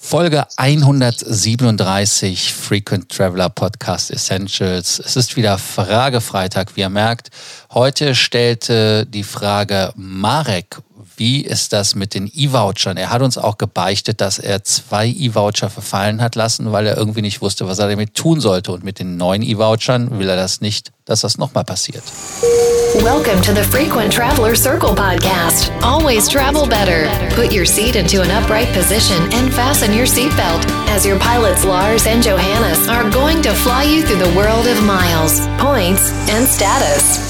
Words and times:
Folge 0.00 0.46
137 0.56 2.54
Frequent 2.54 3.08
Traveler 3.10 3.50
Podcast 3.50 4.12
Essentials. 4.12 5.02
Es 5.04 5.16
ist 5.16 5.36
wieder 5.36 5.58
Fragefreitag, 5.58 6.76
wie 6.76 6.82
ihr 6.82 6.88
merkt. 6.88 7.30
Heute 7.70 8.14
stellte 8.14 9.06
die 9.06 9.24
Frage 9.24 9.92
Marek 9.94 10.78
wie 11.18 11.40
ist 11.40 11.72
das 11.72 11.96
mit 11.96 12.14
den 12.14 12.30
E-Vouchern? 12.32 12.96
Er 12.96 13.10
hat 13.10 13.22
uns 13.22 13.38
auch 13.38 13.58
gebeichtet, 13.58 14.20
dass 14.20 14.38
er 14.38 14.62
zwei 14.62 15.08
E-Voucher 15.08 15.68
verfallen 15.68 16.22
hat 16.22 16.36
lassen, 16.36 16.70
weil 16.70 16.86
er 16.86 16.96
irgendwie 16.96 17.22
nicht 17.22 17.42
wusste, 17.42 17.66
was 17.66 17.80
er 17.80 17.88
damit 17.88 18.14
tun 18.14 18.40
sollte. 18.40 18.70
Und 18.70 18.84
mit 18.84 19.00
den 19.00 19.16
neuen 19.16 19.42
E-Vouchern 19.42 20.20
will 20.20 20.28
er 20.28 20.36
das 20.36 20.60
nicht, 20.60 20.92
dass 21.06 21.22
das 21.22 21.36
nochmal 21.36 21.64
passiert. 21.64 22.04
Welcome 23.02 23.42
to 23.42 23.52
the 23.52 23.62
Frequent 23.62 24.12
Traveler 24.12 24.54
Circle 24.54 24.94
podcast. 24.94 25.72
Always 25.82 26.28
travel 26.28 26.66
better. 26.68 27.08
Put 27.34 27.52
your 27.52 27.66
seat 27.66 27.96
into 27.96 28.22
an 28.22 28.30
upright 28.30 28.72
position 28.72 29.20
and 29.32 29.52
fasten 29.52 29.92
your 29.92 30.06
seatbelt 30.06 30.64
as 30.88 31.04
your 31.04 31.18
pilots 31.18 31.64
Lars 31.64 32.06
and 32.06 32.22
Johannes 32.22 32.88
are 32.88 33.10
going 33.10 33.42
to 33.42 33.52
fly 33.52 33.82
you 33.82 34.02
through 34.02 34.24
the 34.24 34.34
world 34.36 34.66
of 34.66 34.82
miles, 34.84 35.40
points, 35.58 36.12
and 36.30 36.46
status. 36.46 37.27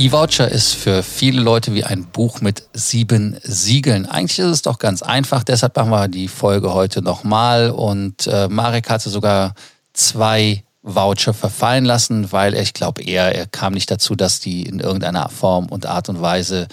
E-Voucher 0.00 0.50
ist 0.50 0.72
für 0.76 1.02
viele 1.02 1.42
Leute 1.42 1.74
wie 1.74 1.84
ein 1.84 2.06
Buch 2.06 2.40
mit 2.40 2.62
sieben 2.72 3.36
Siegeln. 3.42 4.06
Eigentlich 4.06 4.38
ist 4.38 4.46
es 4.46 4.62
doch 4.62 4.78
ganz 4.78 5.02
einfach, 5.02 5.44
deshalb 5.44 5.76
machen 5.76 5.90
wir 5.90 6.08
die 6.08 6.26
Folge 6.26 6.72
heute 6.72 7.02
nochmal. 7.02 7.68
Und 7.68 8.26
äh, 8.26 8.48
Marek 8.48 8.88
hatte 8.88 9.10
sogar 9.10 9.52
zwei 9.92 10.64
Voucher 10.80 11.34
verfallen 11.34 11.84
lassen, 11.84 12.32
weil 12.32 12.54
ich 12.54 12.72
glaube 12.72 13.02
eher, 13.02 13.34
er 13.34 13.46
kam 13.46 13.74
nicht 13.74 13.90
dazu, 13.90 14.16
dass 14.16 14.40
die 14.40 14.62
in 14.62 14.80
irgendeiner 14.80 15.28
Form 15.28 15.66
und 15.66 15.84
Art 15.84 16.08
und 16.08 16.22
Weise 16.22 16.68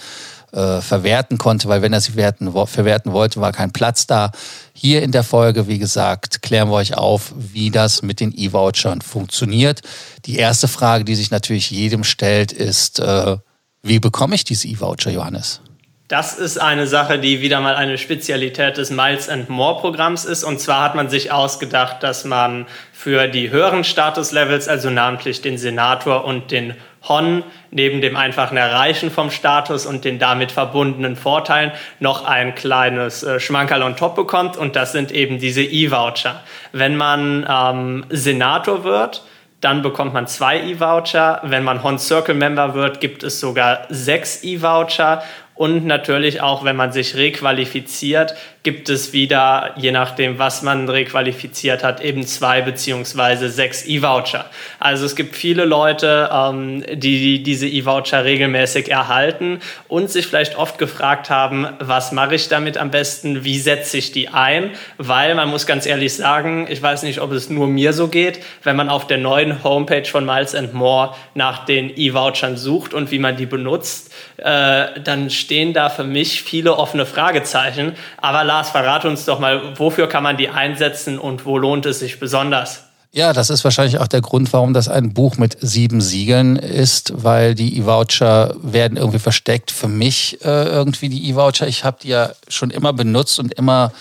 äh, 0.52 0.80
verwerten 0.80 1.38
konnte, 1.38 1.68
weil 1.68 1.82
wenn 1.82 1.92
er 1.92 2.00
sie 2.00 2.12
verwerten, 2.12 2.52
verwerten 2.66 3.12
wollte, 3.12 3.40
war 3.40 3.52
kein 3.52 3.72
Platz 3.72 4.06
da. 4.06 4.30
Hier 4.72 5.02
in 5.02 5.12
der 5.12 5.24
Folge, 5.24 5.68
wie 5.68 5.78
gesagt, 5.78 6.42
klären 6.42 6.68
wir 6.68 6.76
euch 6.76 6.96
auf, 6.96 7.32
wie 7.36 7.70
das 7.70 8.02
mit 8.02 8.20
den 8.20 8.32
E-Vouchern 8.36 9.00
funktioniert. 9.02 9.82
Die 10.24 10.36
erste 10.36 10.68
Frage, 10.68 11.04
die 11.04 11.14
sich 11.14 11.30
natürlich 11.30 11.70
jedem 11.70 12.04
stellt, 12.04 12.52
ist, 12.52 13.00
äh, 13.00 13.36
wie 13.82 13.98
bekomme 13.98 14.34
ich 14.34 14.44
diese 14.44 14.68
E-Voucher, 14.68 15.10
Johannes? 15.10 15.60
Das 16.08 16.38
ist 16.38 16.56
eine 16.56 16.86
Sache, 16.86 17.18
die 17.18 17.42
wieder 17.42 17.60
mal 17.60 17.76
eine 17.76 17.98
Spezialität 17.98 18.78
des 18.78 18.90
Miles 18.90 19.28
and 19.28 19.50
More 19.50 19.78
Programms 19.78 20.24
ist. 20.24 20.42
Und 20.42 20.58
zwar 20.58 20.82
hat 20.82 20.94
man 20.94 21.10
sich 21.10 21.30
ausgedacht, 21.32 22.02
dass 22.02 22.24
man 22.24 22.66
für 22.94 23.28
die 23.28 23.50
höheren 23.50 23.84
Statuslevels, 23.84 24.68
also 24.68 24.88
namentlich 24.88 25.42
den 25.42 25.58
Senator 25.58 26.24
und 26.24 26.50
den 26.50 26.74
Hon, 27.08 27.42
neben 27.70 28.00
dem 28.00 28.16
einfachen 28.16 28.56
Erreichen 28.56 29.10
vom 29.10 29.30
Status 29.30 29.86
und 29.86 30.04
den 30.04 30.18
damit 30.18 30.52
verbundenen 30.52 31.16
Vorteilen 31.16 31.72
noch 32.00 32.24
ein 32.24 32.54
kleines 32.54 33.22
äh, 33.22 33.40
Schmankerl 33.40 33.82
on 33.82 33.96
top 33.96 34.14
bekommt. 34.14 34.56
Und 34.56 34.76
das 34.76 34.92
sind 34.92 35.10
eben 35.10 35.38
diese 35.38 35.62
E-Voucher. 35.62 36.42
Wenn 36.72 36.96
man 36.96 37.46
ähm, 37.48 38.04
Senator 38.10 38.84
wird, 38.84 39.22
dann 39.60 39.82
bekommt 39.82 40.14
man 40.14 40.26
zwei 40.26 40.60
E-Voucher. 40.60 41.40
Wenn 41.44 41.64
man 41.64 41.82
Hon 41.82 41.98
Circle 41.98 42.34
Member 42.34 42.74
wird, 42.74 43.00
gibt 43.00 43.22
es 43.22 43.40
sogar 43.40 43.86
sechs 43.88 44.44
E-Voucher. 44.44 45.22
Und 45.54 45.86
natürlich 45.86 46.40
auch, 46.40 46.64
wenn 46.64 46.76
man 46.76 46.92
sich 46.92 47.16
requalifiziert, 47.16 48.34
gibt 48.68 48.90
es 48.90 49.14
wieder, 49.14 49.72
je 49.78 49.92
nachdem, 49.92 50.38
was 50.38 50.60
man 50.60 50.90
requalifiziert 50.90 51.82
hat, 51.82 52.02
eben 52.02 52.26
zwei 52.26 52.60
beziehungsweise 52.60 53.48
sechs 53.48 53.86
E-Voucher. 53.86 54.44
Also 54.78 55.06
es 55.06 55.16
gibt 55.16 55.34
viele 55.34 55.64
Leute, 55.64 56.28
ähm, 56.30 56.84
die 56.92 57.42
diese 57.42 57.66
E-Voucher 57.66 58.26
regelmäßig 58.26 58.90
erhalten 58.90 59.60
und 59.88 60.10
sich 60.10 60.26
vielleicht 60.26 60.58
oft 60.58 60.76
gefragt 60.76 61.30
haben, 61.30 61.66
was 61.78 62.12
mache 62.12 62.34
ich 62.34 62.48
damit 62.50 62.76
am 62.76 62.90
besten, 62.90 63.42
wie 63.42 63.58
setze 63.58 63.96
ich 63.96 64.12
die 64.12 64.28
ein, 64.28 64.72
weil 64.98 65.34
man 65.34 65.48
muss 65.48 65.64
ganz 65.64 65.86
ehrlich 65.86 66.14
sagen, 66.14 66.66
ich 66.68 66.82
weiß 66.82 67.04
nicht, 67.04 67.22
ob 67.22 67.32
es 67.32 67.48
nur 67.48 67.68
mir 67.68 67.94
so 67.94 68.08
geht, 68.08 68.40
wenn 68.64 68.76
man 68.76 68.90
auf 68.90 69.06
der 69.06 69.16
neuen 69.16 69.64
Homepage 69.64 70.04
von 70.04 70.26
Miles 70.26 70.54
and 70.54 70.74
More 70.74 71.14
nach 71.34 71.64
den 71.64 71.90
E-Vouchern 71.96 72.58
sucht 72.58 72.92
und 72.92 73.10
wie 73.12 73.18
man 73.18 73.34
die 73.38 73.46
benutzt, 73.46 74.12
äh, 74.36 75.00
dann 75.02 75.30
stehen 75.30 75.72
da 75.72 75.88
für 75.88 76.04
mich 76.04 76.42
viele 76.42 76.76
offene 76.76 77.06
Fragezeichen. 77.06 77.94
Aber 78.18 78.44
Lars, 78.58 78.70
verrate 78.70 79.08
uns 79.08 79.24
doch 79.24 79.38
mal, 79.38 79.78
wofür 79.78 80.08
kann 80.08 80.24
man 80.24 80.36
die 80.36 80.48
einsetzen 80.48 81.20
und 81.20 81.46
wo 81.46 81.58
lohnt 81.58 81.86
es 81.86 82.00
sich 82.00 82.18
besonders? 82.18 82.82
Ja, 83.12 83.32
das 83.32 83.50
ist 83.50 83.62
wahrscheinlich 83.62 84.00
auch 84.00 84.08
der 84.08 84.20
Grund, 84.20 84.52
warum 84.52 84.74
das 84.74 84.88
ein 84.88 85.14
Buch 85.14 85.36
mit 85.36 85.56
sieben 85.60 86.00
Siegeln 86.00 86.56
ist, 86.56 87.12
weil 87.14 87.54
die 87.54 87.78
E-Voucher 87.78 88.56
werden 88.60 88.98
irgendwie 88.98 89.20
versteckt. 89.20 89.70
Für 89.70 89.86
mich 89.86 90.44
äh, 90.44 90.64
irgendwie 90.64 91.08
die 91.08 91.30
E-Voucher, 91.30 91.68
ich 91.68 91.84
habe 91.84 91.98
die 92.02 92.08
ja 92.08 92.30
schon 92.48 92.70
immer 92.70 92.92
benutzt 92.92 93.38
und 93.38 93.52
immer 93.52 93.92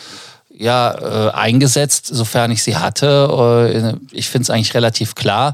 ja, 0.49 1.27
äh, 1.27 1.31
eingesetzt, 1.33 2.07
sofern 2.07 2.49
ich 2.49 2.63
sie 2.63 2.77
hatte. 2.77 3.95
Äh, 4.11 4.15
ich 4.15 4.27
finde 4.27 4.43
es 4.43 4.49
eigentlich 4.49 4.73
relativ 4.73 5.13
klar. 5.13 5.53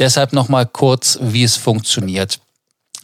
Deshalb 0.00 0.32
nochmal 0.32 0.66
kurz, 0.66 1.16
wie 1.22 1.44
es 1.44 1.56
funktioniert. 1.56 2.40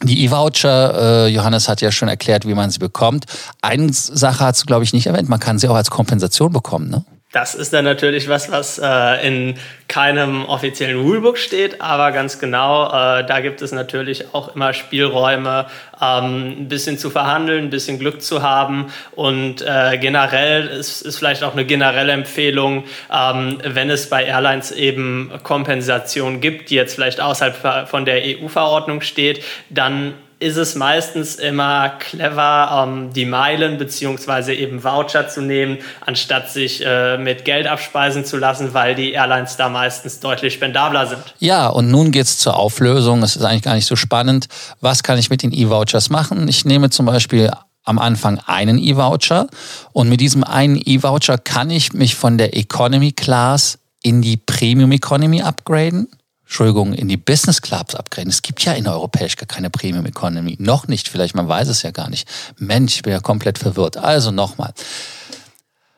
Die 0.03 0.23
E-Voucher, 0.23 1.25
äh, 1.25 1.27
Johannes 1.27 1.67
hat 1.67 1.81
ja 1.81 1.91
schon 1.91 2.07
erklärt, 2.07 2.47
wie 2.47 2.53
man 2.53 2.69
sie 2.69 2.79
bekommt. 2.79 3.25
Eine 3.61 3.91
Sache 3.91 4.45
hast 4.45 4.61
du, 4.61 4.65
glaube 4.65 4.83
ich, 4.85 4.93
nicht 4.93 5.07
erwähnt, 5.07 5.27
man 5.27 5.39
kann 5.39 5.59
sie 5.59 5.67
auch 5.67 5.75
als 5.75 5.89
Kompensation 5.91 6.53
bekommen, 6.53 6.89
ne? 6.89 7.03
Das 7.31 7.53
ist 7.53 7.73
dann 7.73 7.85
natürlich 7.85 8.27
was, 8.27 8.51
was 8.51 8.79
äh, 8.79 9.27
in 9.27 9.59
keinem 9.87 10.45
offiziellen 10.45 10.99
Rulebook 10.99 11.37
steht, 11.37 11.79
aber 11.79 12.11
ganz 12.11 12.39
genau, 12.39 12.87
äh, 12.87 13.23
da 13.23 13.39
gibt 13.39 13.61
es 13.61 13.71
natürlich 13.71 14.33
auch 14.33 14.55
immer 14.55 14.73
Spielräume, 14.73 15.67
ähm, 16.01 16.61
ein 16.61 16.67
bisschen 16.69 16.97
zu 16.97 17.11
verhandeln, 17.11 17.65
ein 17.65 17.69
bisschen 17.69 17.99
Glück 17.99 18.23
zu 18.23 18.41
haben. 18.41 18.91
Und 19.11 19.61
äh, 19.61 19.99
generell 19.99 20.69
ist, 20.69 21.01
ist 21.01 21.19
vielleicht 21.19 21.43
auch 21.43 21.53
eine 21.53 21.65
generelle 21.65 22.13
Empfehlung, 22.13 22.85
ähm, 23.13 23.59
wenn 23.63 23.91
es 23.91 24.09
bei 24.09 24.23
Airlines 24.23 24.71
eben 24.71 25.31
Kompensation 25.43 26.41
gibt, 26.41 26.71
die 26.71 26.75
jetzt 26.75 26.95
vielleicht 26.95 27.21
außerhalb 27.21 27.87
von 27.87 28.05
der 28.05 28.23
EU-Verordnung 28.23 29.01
steht, 29.01 29.43
dann 29.69 30.15
ist 30.39 30.55
es 30.55 30.75
meistens 30.75 31.35
immer 31.35 31.89
clever, 31.89 32.85
ähm, 32.87 33.11
die 33.13 33.25
Meilen 33.25 33.77
beziehungsweise 33.77 34.53
eben 34.53 34.83
Voucher 34.83 35.27
zu 35.27 35.41
nehmen, 35.41 35.79
anstatt 36.05 36.49
sich 36.49 36.83
äh, 36.85 37.17
mit 37.17 37.43
Geld 37.43 37.67
abspeisen 37.67 38.23
zu 38.23 38.37
lassen, 38.37 38.73
weil 38.73 38.95
die 38.95 39.11
Airlines 39.11 39.57
da 39.57 39.67
meistens 39.67 40.21
deutlich 40.21 40.53
spendabler 40.53 41.07
sind. 41.07 41.35
Ja, 41.39 41.67
und 41.67 41.91
nun 41.91 42.11
geht's 42.11 42.37
zur 42.37 42.55
Auflösung. 42.55 43.21
Es 43.21 43.35
ist 43.35 43.43
eigentlich 43.43 43.63
gar 43.63 43.75
nicht 43.75 43.85
so 43.85 43.97
spannend. 43.97 44.47
Was 44.79 45.03
kann 45.03 45.17
ich 45.17 45.29
mit 45.29 45.43
den 45.43 45.51
E-Vouchers 45.51 46.09
machen? 46.09 46.47
Ich 46.47 46.63
nehme 46.63 46.89
zum 46.89 47.05
Beispiel 47.05 47.51
am 47.83 47.99
Anfang 47.99 48.39
einen 48.45 48.77
E-Voucher 48.77 49.47
und 49.91 50.07
mit 50.07 50.21
diesem 50.21 50.45
einen 50.45 50.81
E-Voucher 50.83 51.37
kann 51.37 51.69
ich 51.69 51.91
mich 51.93 52.15
von 52.15 52.37
der 52.37 52.55
Economy 52.55 53.11
Class 53.11 53.79
in 54.03 54.21
die 54.21 54.37
Premium 54.37 54.91
Economy 54.93 55.41
upgraden. 55.41 56.07
Entschuldigung, 56.49 56.93
in 56.93 57.07
die 57.07 57.15
Business 57.15 57.61
Clubs 57.61 57.93
upgraden. 57.93 58.31
Es 58.31 58.41
gibt 58.41 58.65
ja 58.65 58.73
in 58.73 58.87
Europäisch 58.87 59.35
gar 59.35 59.45
keine 59.45 59.69
Premium 59.69 60.07
Economy. 60.07 60.57
Noch 60.59 60.87
nicht, 60.87 61.07
vielleicht, 61.07 61.35
man 61.35 61.47
weiß 61.47 61.67
es 61.67 61.83
ja 61.83 61.91
gar 61.91 62.09
nicht. 62.09 62.27
Mensch, 62.57 62.95
ich 62.95 63.01
bin 63.03 63.13
ja 63.13 63.19
komplett 63.19 63.59
verwirrt. 63.59 63.97
Also 63.97 64.31
nochmal. 64.31 64.73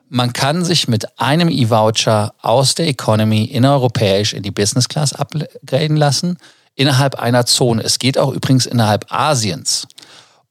Man 0.09 0.33
kann 0.33 0.65
sich 0.65 0.89
mit 0.89 1.17
einem 1.21 1.47
E-Voucher 1.47 2.33
aus 2.41 2.75
der 2.75 2.89
Economy 2.89 3.45
in 3.45 3.63
Europäisch 3.63 4.33
in 4.33 4.43
die 4.43 4.51
Business 4.51 4.89
Class 4.89 5.13
upgraden 5.13 5.95
lassen, 5.95 6.37
innerhalb 6.75 7.15
einer 7.15 7.45
Zone. 7.45 7.81
Es 7.81 7.97
geht 7.97 8.17
auch 8.17 8.33
übrigens 8.33 8.65
innerhalb 8.65 9.05
Asiens. 9.09 9.87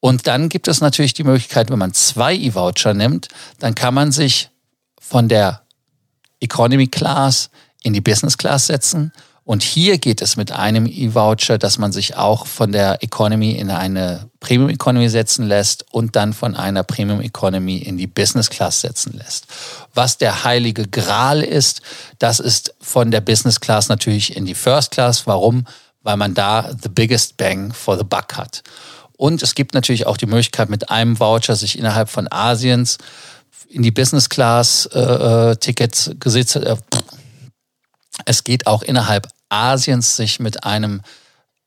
Und 0.00 0.27
dann 0.27 0.49
gibt 0.49 0.67
es 0.67 0.81
natürlich 0.81 1.12
die 1.12 1.25
Möglichkeit, 1.25 1.71
wenn 1.71 1.78
man 1.78 1.93
zwei 1.93 2.34
E-Voucher 2.34 2.94
nimmt, 2.94 3.28
dann 3.59 3.75
kann 3.75 3.93
man 3.93 4.12
sich 4.12 4.49
von 4.99 5.28
der 5.28 5.61
Economy 6.41 6.87
Class 6.87 7.50
in 7.82 7.93
die 7.93 8.00
Business 8.00 8.38
Class 8.38 8.67
setzen 8.69 9.12
und 9.50 9.65
hier 9.65 9.99
geht 9.99 10.22
es 10.22 10.37
mit 10.37 10.53
einem 10.53 10.87
E-Voucher, 10.87 11.59
dass 11.59 11.77
man 11.77 11.91
sich 11.91 12.16
auch 12.16 12.47
von 12.47 12.71
der 12.71 13.03
Economy 13.03 13.50
in 13.50 13.69
eine 13.72 14.31
Premium 14.38 14.71
Economy 14.71 15.09
setzen 15.09 15.44
lässt 15.44 15.87
und 15.91 16.15
dann 16.15 16.34
von 16.34 16.55
einer 16.55 16.84
Premium 16.84 17.21
Economy 17.21 17.78
in 17.78 17.97
die 17.97 18.06
Business 18.06 18.49
Class 18.49 18.81
setzen 18.81 19.19
lässt. 19.19 19.49
Was 19.93 20.19
der 20.19 20.44
heilige 20.44 20.87
Gral 20.87 21.43
ist, 21.43 21.82
das 22.20 22.38
ist 22.38 22.76
von 22.81 23.11
der 23.11 23.23
Business 23.23 23.58
Class 23.58 23.88
natürlich 23.88 24.37
in 24.37 24.47
die 24.47 24.55
First 24.55 24.93
Class. 24.93 25.26
Warum? 25.26 25.67
Weil 26.05 26.17
man 26.17 26.32
da 26.32 26.70
the 26.81 26.88
biggest 26.88 27.37
bang 27.37 27.75
for 27.75 27.99
the 27.99 28.05
buck 28.05 28.37
hat. 28.37 28.62
Und 29.17 29.43
es 29.43 29.56
gibt 29.56 29.75
natürlich 29.75 30.06
auch 30.06 30.17
die 30.17 30.26
Möglichkeit, 30.26 30.70
mit 30.70 30.91
einem 30.91 31.19
Voucher 31.19 31.56
sich 31.56 31.76
innerhalb 31.76 32.08
von 32.08 32.29
Asiens 32.31 32.99
in 33.69 33.82
die 33.82 33.91
Business 33.91 34.29
Class 34.29 34.88
äh, 34.94 35.00
äh 35.00 35.56
Tickets 35.56 36.12
gesetzt. 36.20 36.55
Äh, 36.55 36.76
es 38.26 38.44
geht 38.44 38.69
auch 38.69 38.82
innerhalb 38.82 39.26
Asiens 39.50 40.17
sich 40.17 40.41
mit 40.41 40.64
einem 40.64 41.02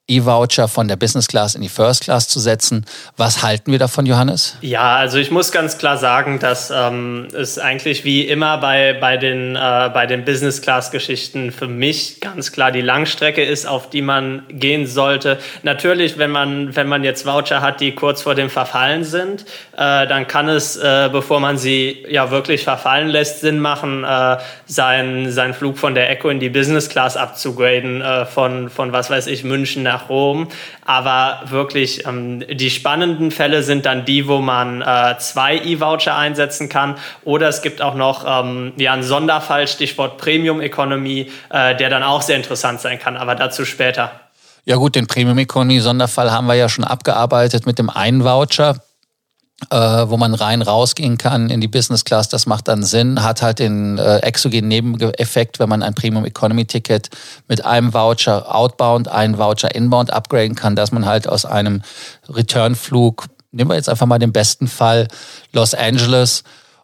E-Voucher 0.05 0.67
von 0.67 0.89
der 0.89 0.97
Business 0.97 1.27
Class 1.27 1.55
in 1.55 1.61
die 1.61 1.69
First 1.69 2.03
Class 2.03 2.27
zu 2.27 2.41
setzen. 2.41 2.85
Was 3.15 3.41
halten 3.41 3.71
wir 3.71 3.79
davon, 3.79 4.05
Johannes? 4.05 4.57
Ja, 4.59 4.97
also 4.97 5.17
ich 5.17 5.31
muss 5.31 5.53
ganz 5.53 5.77
klar 5.77 5.97
sagen, 5.97 6.39
dass 6.39 6.73
ähm, 6.75 7.29
es 7.33 7.57
eigentlich 7.57 8.03
wie 8.03 8.27
immer 8.27 8.57
bei, 8.57 8.97
bei 9.00 9.15
den, 9.15 9.55
äh, 9.55 9.89
bei 9.94 10.05
den 10.05 10.25
Business 10.25 10.61
Class 10.61 10.91
Geschichten 10.91 11.53
für 11.53 11.69
mich 11.69 12.19
ganz 12.19 12.51
klar 12.51 12.73
die 12.73 12.81
Langstrecke 12.81 13.45
ist, 13.45 13.65
auf 13.65 13.89
die 13.89 14.01
man 14.01 14.44
gehen 14.50 14.88
sollte. 14.88 15.39
Natürlich, 15.61 16.17
wenn 16.17 16.31
man, 16.31 16.75
wenn 16.75 16.89
man 16.89 17.06
jetzt 17.06 17.25
Voucher 17.25 17.61
hat, 17.61 17.79
die 17.79 17.95
kurz 17.95 18.23
vor 18.23 18.35
dem 18.35 18.49
Verfallen 18.49 19.06
sind, 19.06 19.45
äh, 19.77 20.06
dann 20.06 20.27
kann 20.27 20.49
es, 20.49 20.75
äh, 20.75 21.07
bevor 21.13 21.39
man 21.39 21.57
sie 21.57 22.06
ja 22.09 22.29
wirklich 22.29 22.65
verfallen 22.65 23.07
lässt, 23.07 23.39
Sinn 23.39 23.59
machen, 23.59 24.03
äh, 24.03 24.35
seinen, 24.65 25.31
seinen 25.31 25.53
Flug 25.53 25.77
von 25.77 25.95
der 25.95 26.09
Echo 26.09 26.27
in 26.27 26.41
die 26.41 26.49
Business 26.49 26.89
Class 26.89 27.15
abzugraden, 27.15 28.01
äh, 28.01 28.25
von, 28.25 28.69
von 28.69 28.91
was 28.91 29.09
weiß 29.09 29.27
ich, 29.27 29.45
München 29.45 29.93
nach 29.94 30.10
Rom. 30.10 30.48
Aber 30.86 31.42
wirklich, 31.45 32.06
ähm, 32.06 32.44
die 32.50 32.69
spannenden 32.69 33.31
Fälle 33.31 33.63
sind 33.63 33.86
dann 33.86 34.06
die, 34.06 34.28
wo 34.28 34.40
man 34.40 34.81
äh, 34.81 35.16
zwei 35.19 35.57
E-Voucher 35.57 36.16
einsetzen 36.16 36.69
kann. 36.69 36.95
Oder 37.24 37.48
es 37.48 37.62
gibt 37.62 37.81
auch 37.81 37.95
noch 37.95 38.25
ähm, 38.28 38.74
ja, 38.78 38.94
einen 38.94 39.04
Sonderfall, 39.04 39.68
Stichwort 39.68 40.18
Premium 40.18 40.62
Economy, 40.62 41.31
äh, 41.50 41.75
der 41.75 41.90
dann 41.90 42.04
auch 42.04 42.22
sehr 42.22 42.36
interessant 42.36 42.81
sein 42.81 43.00
kann. 43.00 43.18
Aber 43.18 43.36
dazu 43.36 43.66
später. 43.66 44.12
Ja 44.66 44.78
gut, 44.78 44.95
den 44.95 45.07
Premium 45.07 45.38
Economy 45.38 45.80
Sonderfall 45.80 46.31
haben 46.31 46.48
wir 46.48 46.56
ja 46.56 46.69
schon 46.69 46.86
abgearbeitet 46.86 47.66
mit 47.66 47.80
dem 47.80 47.90
einen 47.90 48.24
Voucher 48.24 48.78
äh, 49.69 50.10
wo 50.10 50.18
man 50.18 50.33
rein 50.33 50.62
rausgehen 50.62 51.18
kann 51.18 51.50
in 51.50 51.62
die 51.62 51.68
Business 51.68 52.06
Class, 52.06 52.30
das 52.30 52.45
macht 52.45 52.68
dann 52.68 52.83
Sinn, 52.83 53.24
hat 53.24 53.42
halt 53.42 53.60
den 53.60 53.98
äh, 53.98 54.18
exogenen 54.18 54.68
Nebeneffekt, 54.68 55.60
wenn 55.60 55.69
man 55.69 55.83
ein 55.83 55.94
Premium 55.94 56.25
Economy 56.25 56.65
Ticket 56.65 57.10
mit 57.48 57.65
einem 57.65 57.94
Voucher 57.94 58.54
outbound, 58.54 59.07
einen 59.07 59.38
Voucher 59.38 59.74
inbound 59.74 60.12
upgraden 60.12 60.56
kann, 60.56 60.75
dass 60.75 60.92
man 60.92 61.06
halt 61.06 61.27
aus 61.27 61.45
einem 61.45 61.81
Returnflug, 62.30 63.25
nehmen 63.51 63.69
wir 63.69 63.75
jetzt 63.75 63.89
einfach 63.89 64.07
mal 64.07 64.19
den 64.19 64.33
besten 64.33 64.68
Fall, 64.68 65.07
Los 65.51 65.74
Angeles, 65.74 66.44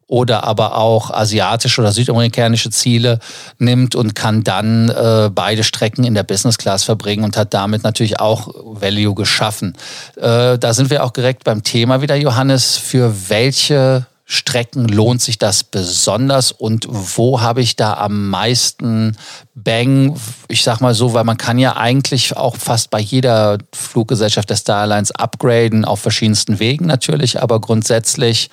oder 0.10 0.44
aber 0.44 0.76
auch 0.76 1.12
asiatische 1.12 1.80
oder 1.80 1.92
südamerikanische 1.92 2.72
Ziele 2.72 3.20
nimmt 3.60 3.96
und 3.96 4.16
kann 4.16 4.44
dann 4.44 4.90
äh, 4.90 5.30
beide 5.34 5.64
Strecken 5.64 6.04
in 6.04 6.16
der 6.16 6.24
Business 6.24 6.58
Class 6.58 6.84
verbringen 6.84 7.24
und 7.24 7.38
hat 7.38 7.54
damit 7.54 7.84
natürlich 7.84 8.20
auch 8.20 8.50
Value 8.66 9.14
geschaffen. 9.14 9.78
Äh, 10.18 10.58
da 10.58 10.74
sind 10.74 10.90
wir 10.90 11.04
auch 11.04 11.12
direkt 11.12 11.44
beim 11.44 11.64
Thema 11.64 12.02
wieder, 12.02 12.16
Johannes. 12.16 12.76
Für 12.76 13.30
welche 13.30 14.08
Strecken 14.26 14.88
lohnt 14.88 15.22
sich 15.22 15.38
das 15.38 15.64
besonders 15.64 16.52
und 16.52 16.88
wo 16.90 17.42
habe 17.42 17.62
ich 17.62 17.76
da 17.76 17.96
am 17.96 18.30
meisten 18.30 19.16
Bang? 19.56 20.20
Ich 20.48 20.64
sag 20.64 20.82
mal 20.82 20.94
so, 20.94 21.14
weil 21.14 21.24
man 21.24 21.38
kann 21.38 21.58
ja 21.58 21.78
eigentlich 21.78 22.36
auch 22.38 22.56
fast 22.56 22.92
bei 22.92 23.00
jeder 23.00 23.58
Fluggesellschaft 23.74 24.50
der 24.50 24.58
Star 24.58 24.82
Alliance 24.82 25.16
upgraden, 25.16 25.86
auf 25.86 26.00
verschiedensten 26.00 26.60
Wegen 26.60 26.86
natürlich, 26.86 27.42
aber 27.42 27.60
grundsätzlich 27.60 28.52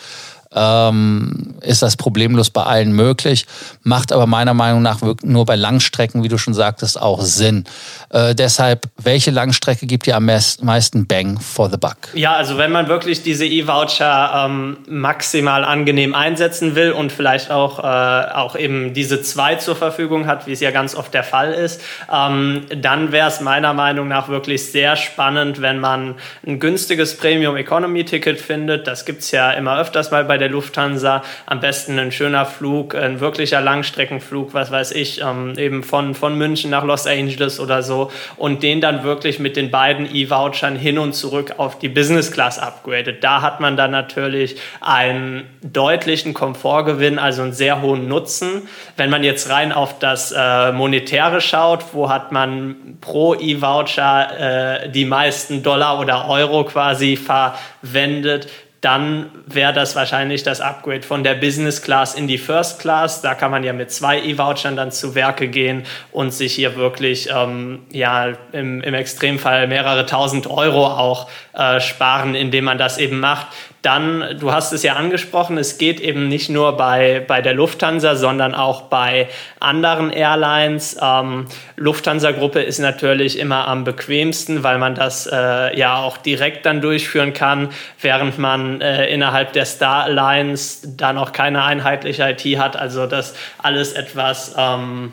ähm, 0.56 1.55
ist 1.61 1.82
das 1.82 1.97
problemlos 1.97 2.50
bei 2.50 2.62
allen 2.62 2.93
möglich, 2.93 3.47
macht 3.82 4.12
aber 4.12 4.26
meiner 4.26 4.55
Meinung 4.55 4.82
nach 4.82 5.00
nur 5.23 5.44
bei 5.44 5.56
Langstrecken, 5.56 6.23
wie 6.23 6.29
du 6.29 6.38
schon 6.38 6.55
sagtest, 6.55 7.00
auch 7.00 7.20
Sinn. 7.20 7.64
Äh, 8.11 8.35
deshalb, 8.35 8.87
welche 8.97 9.31
Langstrecke 9.31 9.87
gibt 9.87 10.06
dir 10.06 10.17
am 10.17 10.25
meisten 10.25 11.06
Bang 11.06 11.38
for 11.38 11.70
the 11.70 11.76
Buck? 11.76 11.97
Ja, 12.14 12.35
also 12.35 12.56
wenn 12.56 12.73
man 12.73 12.88
wirklich 12.88 13.23
diese 13.23 13.44
E-Voucher 13.44 14.47
ähm, 14.47 14.79
maximal 14.88 15.64
angenehm 15.64 16.14
einsetzen 16.14 16.75
will 16.75 16.93
und 16.93 17.12
vielleicht 17.12 17.50
auch, 17.50 17.79
äh, 17.81 18.32
auch 18.32 18.56
eben 18.56 18.94
diese 18.94 19.20
zwei 19.23 19.56
zur 19.56 19.76
Verfügung 19.76 20.26
hat, 20.26 20.47
wie 20.47 20.53
es 20.53 20.61
ja 20.61 20.70
ganz 20.70 20.94
oft 20.94 21.12
der 21.12 21.25
Fall 21.25 21.53
ist, 21.53 21.82
ähm, 22.12 22.62
dann 22.75 23.12
wäre 23.12 23.29
es 23.29 23.41
meiner 23.41 23.75
Meinung 23.75 24.08
nach 24.08 24.29
wirklich 24.29 24.70
sehr 24.70 24.97
spannend, 24.97 25.61
wenn 25.61 25.79
man 25.79 26.14
ein 26.47 26.58
günstiges 26.58 27.17
Premium 27.17 27.56
Economy 27.56 28.05
Ticket 28.05 28.41
findet. 28.41 28.87
Das 28.87 29.05
gibt 29.05 29.20
es 29.20 29.31
ja 29.31 29.50
immer 29.53 29.79
öfters 29.79 30.11
mal 30.11 30.25
bei 30.25 30.38
der 30.46 30.52
Lufthansa. 30.52 31.22
Am 31.46 31.60
besten 31.60 31.98
ein 31.98 32.12
schöner 32.12 32.46
Flug, 32.46 32.94
ein 32.94 33.20
wirklicher 33.20 33.60
Langstreckenflug, 33.60 34.54
was 34.54 34.70
weiß 34.70 34.93
ich, 34.93 35.20
ähm, 35.20 35.54
eben 35.58 35.82
von, 35.82 36.14
von 36.14 36.38
München 36.38 36.70
nach 36.70 36.84
Los 36.84 37.06
Angeles 37.06 37.58
oder 37.58 37.82
so 37.82 38.10
und 38.37 38.62
den 38.62 38.81
dann 38.81 39.02
wirklich 39.02 39.38
mit 39.38 39.56
den 39.56 39.70
beiden 39.70 40.14
E-Vouchern 40.14 40.76
hin 40.76 40.98
und 40.98 41.14
zurück 41.14 41.54
auf 41.56 41.78
die 41.78 41.88
Business 41.88 42.31
Class 42.31 42.58
upgradet. 42.58 43.25
Da 43.25 43.43
hat 43.43 43.60
man 43.60 43.76
dann 43.76 43.90
natürlich 43.90 44.56
einen 44.81 45.44
deutlichen 45.62 46.32
Komfortgewinn, 46.32 47.19
also 47.19 47.43
einen 47.43 47.52
sehr 47.52 47.82
hohen 47.82 48.08
Nutzen. 48.08 48.69
Wenn 48.96 49.10
man 49.10 49.25
jetzt 49.25 49.50
rein 49.50 49.72
auf 49.72 49.98
das 49.98 50.32
äh, 50.37 50.72
Monetäre 50.72 51.40
schaut, 51.40 51.84
wo 51.93 52.08
hat 52.08 52.31
man 52.31 52.98
pro 53.00 53.34
E-Voucher 53.34 54.84
äh, 54.84 54.90
die 54.90 55.04
meisten 55.04 55.62
Dollar 55.62 55.98
oder 55.98 56.28
Euro 56.28 56.64
quasi 56.64 57.16
verwendet, 57.16 58.48
dann 58.86 59.32
wäre 59.46 59.72
das 59.72 59.96
wahrscheinlich 59.96 60.44
das 60.44 60.60
Upgrade 60.60 61.02
von 61.02 61.24
der 61.24 61.34
Business 61.34 61.82
Class 61.82 62.14
in 62.14 62.28
die 62.28 62.38
First 62.38 62.78
Class. 62.78 63.20
Da 63.20 63.34
kann 63.34 63.50
man 63.50 63.64
ja 63.64 63.72
mit 63.72 63.90
zwei 63.90 64.22
E-Vouchern 64.22 64.76
dann 64.76 64.92
zu 64.92 65.16
Werke 65.16 65.48
gehen 65.48 65.82
und 66.12 66.32
sich 66.32 66.54
hier 66.54 66.76
wirklich 66.76 67.28
ähm, 67.34 67.80
ja, 67.90 68.28
im, 68.52 68.82
im 68.82 68.94
Extremfall 68.94 69.66
mehrere 69.66 70.06
tausend 70.06 70.46
Euro 70.46 70.86
auch 70.86 71.28
äh, 71.52 71.80
sparen, 71.80 72.36
indem 72.36 72.62
man 72.62 72.78
das 72.78 72.98
eben 72.98 73.18
macht. 73.18 73.48
Dann, 73.86 74.36
du 74.40 74.52
hast 74.52 74.72
es 74.72 74.82
ja 74.82 74.94
angesprochen, 74.94 75.58
es 75.58 75.78
geht 75.78 76.00
eben 76.00 76.26
nicht 76.26 76.50
nur 76.50 76.76
bei, 76.76 77.24
bei 77.24 77.40
der 77.40 77.54
Lufthansa, 77.54 78.16
sondern 78.16 78.52
auch 78.52 78.82
bei 78.82 79.28
anderen 79.60 80.10
Airlines. 80.10 80.96
Ähm, 81.00 81.46
Lufthansa-Gruppe 81.76 82.62
ist 82.62 82.80
natürlich 82.80 83.38
immer 83.38 83.68
am 83.68 83.84
bequemsten, 83.84 84.64
weil 84.64 84.78
man 84.78 84.96
das 84.96 85.28
äh, 85.32 85.78
ja 85.78 85.98
auch 85.98 86.16
direkt 86.16 86.66
dann 86.66 86.80
durchführen 86.80 87.32
kann, 87.32 87.68
während 88.00 88.40
man 88.40 88.80
äh, 88.80 89.06
innerhalb 89.06 89.52
der 89.52 89.66
Star 89.66 90.02
Alliance 90.02 90.88
da 90.96 91.12
noch 91.12 91.30
keine 91.30 91.62
einheitliche 91.62 92.28
IT 92.28 92.58
hat. 92.58 92.74
Also 92.74 93.06
das 93.06 93.36
alles 93.58 93.92
etwas, 93.92 94.56
ähm, 94.58 95.12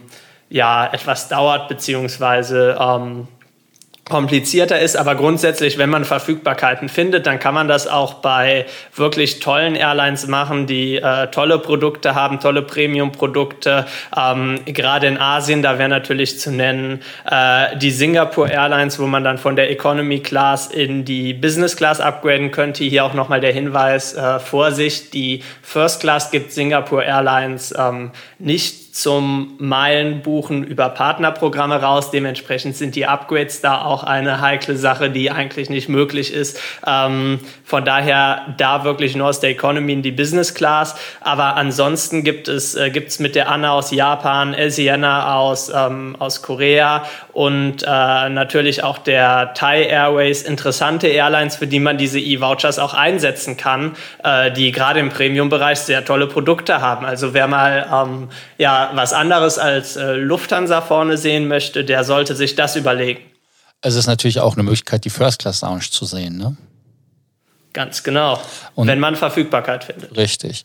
ja, 0.49 0.91
etwas 0.91 1.29
dauert, 1.29 1.67
beziehungsweise 1.67 2.75
ähm, 2.81 3.27
komplizierter 4.05 4.79
ist, 4.79 4.97
aber 4.97 5.15
grundsätzlich, 5.15 5.77
wenn 5.77 5.89
man 5.89 6.03
Verfügbarkeiten 6.03 6.89
findet, 6.89 7.25
dann 7.25 7.39
kann 7.39 7.53
man 7.53 7.69
das 7.69 7.87
auch 7.87 8.15
bei 8.15 8.65
wirklich 8.95 9.39
tollen 9.39 9.75
Airlines 9.75 10.27
machen, 10.27 10.67
die 10.67 10.97
äh, 10.97 11.27
tolle 11.27 11.57
Produkte 11.57 12.13
haben, 12.13 12.41
tolle 12.41 12.63
Premium-Produkte. 12.63 13.85
Ähm, 14.15 14.59
gerade 14.65 15.07
in 15.07 15.17
Asien, 15.17 15.61
da 15.61 15.79
wäre 15.79 15.87
natürlich 15.87 16.37
zu 16.37 16.51
nennen 16.51 17.01
äh, 17.29 17.77
die 17.77 17.91
Singapore 17.91 18.51
Airlines, 18.51 18.99
wo 18.99 19.07
man 19.07 19.23
dann 19.23 19.37
von 19.37 19.55
der 19.55 19.71
Economy 19.71 20.19
Class 20.19 20.67
in 20.67 21.05
die 21.05 21.33
Business 21.33 21.77
Class 21.77 22.01
upgraden 22.01 22.51
könnte. 22.51 22.83
Hier 22.83 23.05
auch 23.05 23.13
nochmal 23.13 23.39
der 23.39 23.53
Hinweis, 23.53 24.15
äh, 24.15 24.39
Vorsicht, 24.39 25.13
die 25.13 25.43
First 25.61 26.01
Class 26.01 26.29
gibt 26.29 26.51
Singapore 26.51 27.05
Airlines 27.05 27.73
ähm, 27.77 28.11
nicht 28.37 28.82
zum 28.93 29.55
Meilenbuchen 29.57 30.63
über 30.63 30.87
Partnerprogramme 30.87 31.81
raus. 31.81 32.11
Dementsprechend 32.11 32.75
sind 32.77 32.95
die 32.95 33.07
Upgrades 33.07 33.59
da 33.59 33.81
auch 33.81 34.03
eine 34.03 34.39
heikle 34.39 34.77
Sache, 34.77 35.09
die 35.09 35.31
eigentlich 35.31 35.71
nicht 35.71 35.89
möglich 35.89 36.31
ist. 36.31 36.59
Ähm, 36.85 37.39
von 37.65 37.85
daher 37.85 38.53
da 38.59 38.83
wirklich 38.83 39.15
nur 39.15 39.29
aus 39.29 39.39
der 39.39 39.49
Economy 39.49 39.93
in 39.93 40.03
die 40.03 40.11
Business 40.11 40.53
Class. 40.53 40.95
Aber 41.21 41.55
ansonsten 41.55 42.23
gibt 42.23 42.47
es 42.47 42.75
äh, 42.75 42.91
gibt's 42.91 43.17
mit 43.17 43.33
der 43.33 43.49
Anna 43.49 43.71
aus 43.71 43.89
Japan, 43.89 44.53
El 44.53 44.69
Sienna 44.69 45.37
aus, 45.37 45.71
ähm, 45.73 46.15
aus 46.19 46.43
Korea 46.43 47.03
und 47.33 47.83
äh, 47.83 47.85
natürlich 48.29 48.83
auch 48.83 48.99
der 48.99 49.53
Thai 49.55 49.83
Airways 49.83 50.43
interessante 50.43 51.07
Airlines, 51.07 51.55
für 51.55 51.67
die 51.67 51.79
man 51.79 51.97
diese 51.97 52.19
E-Vouchers 52.19 52.79
auch 52.79 52.93
einsetzen 52.93 53.57
kann, 53.57 53.95
äh, 54.23 54.51
die 54.51 54.71
gerade 54.71 54.99
im 54.99 55.09
Premium-Bereich 55.09 55.79
sehr 55.79 56.05
tolle 56.05 56.27
Produkte 56.27 56.79
haben. 56.79 57.05
Also 57.05 57.33
wer 57.33 57.47
mal 57.47 57.87
ähm, 57.91 58.29
ja 58.57 58.91
was 58.93 59.13
anderes 59.13 59.57
als 59.57 59.95
äh, 59.95 60.13
Lufthansa 60.13 60.81
vorne 60.81 61.17
sehen 61.17 61.47
möchte, 61.47 61.83
der 61.83 62.03
sollte 62.03 62.35
sich 62.35 62.55
das 62.55 62.75
überlegen. 62.75 63.21
Es 63.81 63.95
ist 63.95 64.07
natürlich 64.07 64.39
auch 64.39 64.53
eine 64.53 64.63
Möglichkeit, 64.63 65.03
die 65.03 65.09
First 65.09 65.39
Class 65.39 65.61
Lounge 65.61 65.89
zu 65.89 66.05
sehen, 66.05 66.37
ne? 66.37 66.55
Ganz 67.73 68.03
genau. 68.03 68.39
Und 68.75 68.87
wenn 68.87 68.99
man 68.99 69.15
Verfügbarkeit 69.15 69.83
findet. 69.83 70.15
Richtig. 70.15 70.63